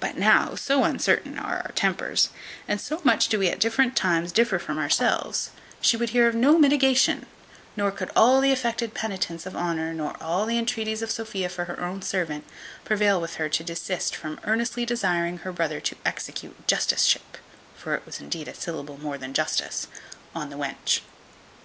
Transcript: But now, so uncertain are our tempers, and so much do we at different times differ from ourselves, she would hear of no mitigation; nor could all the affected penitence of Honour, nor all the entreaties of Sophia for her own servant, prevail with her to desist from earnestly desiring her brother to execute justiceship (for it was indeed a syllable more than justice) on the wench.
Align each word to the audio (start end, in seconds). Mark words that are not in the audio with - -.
But 0.00 0.16
now, 0.16 0.56
so 0.56 0.82
uncertain 0.82 1.38
are 1.38 1.58
our 1.64 1.70
tempers, 1.76 2.30
and 2.66 2.80
so 2.80 3.00
much 3.04 3.28
do 3.28 3.38
we 3.38 3.46
at 3.48 3.60
different 3.60 3.94
times 3.94 4.32
differ 4.32 4.58
from 4.58 4.76
ourselves, 4.76 5.50
she 5.80 5.96
would 5.96 6.10
hear 6.10 6.26
of 6.26 6.34
no 6.34 6.58
mitigation; 6.58 7.26
nor 7.76 7.92
could 7.92 8.10
all 8.16 8.40
the 8.40 8.50
affected 8.50 8.92
penitence 8.92 9.46
of 9.46 9.54
Honour, 9.54 9.94
nor 9.94 10.20
all 10.20 10.46
the 10.46 10.58
entreaties 10.58 11.00
of 11.00 11.12
Sophia 11.12 11.48
for 11.48 11.66
her 11.66 11.78
own 11.80 12.02
servant, 12.02 12.44
prevail 12.84 13.20
with 13.20 13.36
her 13.36 13.48
to 13.50 13.62
desist 13.62 14.16
from 14.16 14.40
earnestly 14.42 14.84
desiring 14.84 15.38
her 15.38 15.52
brother 15.52 15.78
to 15.78 15.94
execute 16.04 16.66
justiceship 16.66 17.38
(for 17.76 17.94
it 17.94 18.04
was 18.04 18.18
indeed 18.18 18.48
a 18.48 18.54
syllable 18.54 18.98
more 18.98 19.16
than 19.16 19.32
justice) 19.32 19.86
on 20.34 20.50
the 20.50 20.56
wench. 20.56 21.02